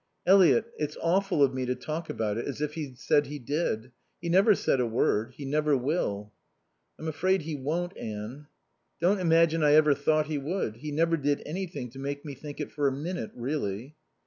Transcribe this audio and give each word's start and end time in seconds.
"Eliot, 0.25 0.65
it's 0.79 0.97
awful 0.99 1.43
of 1.43 1.53
me 1.53 1.63
to 1.67 1.75
talk 1.75 2.09
about 2.09 2.35
it, 2.35 2.47
as 2.47 2.59
if 2.59 2.73
he'd 2.73 2.97
said 2.97 3.27
he 3.27 3.37
did. 3.37 3.91
He 4.19 4.29
never 4.29 4.55
said 4.55 4.79
a 4.79 4.85
word. 4.87 5.33
He 5.35 5.45
never 5.45 5.77
will." 5.77 6.33
"I'm 6.97 7.07
afraid 7.07 7.43
he 7.43 7.53
won't, 7.55 7.95
Anne." 7.95 8.47
"Don't 8.99 9.19
imagine 9.19 9.63
I 9.63 9.73
ever 9.75 9.93
thought 9.93 10.25
he 10.25 10.39
would. 10.39 10.77
He 10.77 10.91
never 10.91 11.17
did 11.17 11.43
anything 11.45 11.91
to 11.91 11.99
make 11.99 12.25
me 12.25 12.33
think 12.33 12.59
it 12.59 12.71
for 12.71 12.87
a 12.87 12.91
minute, 12.91 13.29
really." 13.35 13.95